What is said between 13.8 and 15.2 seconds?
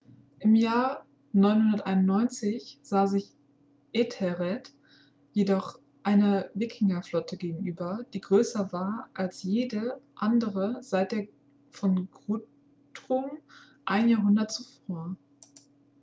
ein jahrhundert zuvor